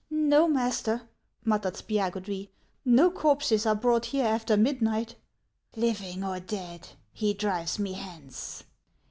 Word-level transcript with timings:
"No, 0.31 0.47
master," 0.47 1.03
muttered 1.45 1.75
Spiagudry," 1.75 2.49
no 2.97 3.11
corpses 3.11 3.67
are 3.67 3.75
brought 3.75 4.05
here 4.05 4.25
after 4.25 4.57
midnight."" 4.57 5.13
Living 5.75 6.23
or 6.23 6.39
dead, 6.39 6.87
he 7.13 7.35
drives 7.35 7.77
me 7.77 7.93
hence. 7.93 8.63